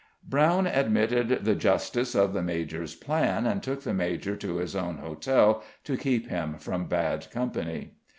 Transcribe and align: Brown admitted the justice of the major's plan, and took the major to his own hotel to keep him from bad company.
Brown 0.27 0.65
admitted 0.65 1.45
the 1.45 1.53
justice 1.53 2.15
of 2.15 2.33
the 2.33 2.41
major's 2.41 2.95
plan, 2.95 3.45
and 3.45 3.61
took 3.61 3.83
the 3.83 3.93
major 3.93 4.35
to 4.35 4.55
his 4.57 4.75
own 4.75 4.97
hotel 4.97 5.61
to 5.83 5.95
keep 5.95 6.27
him 6.27 6.55
from 6.57 6.87
bad 6.87 7.29
company. 7.29 7.93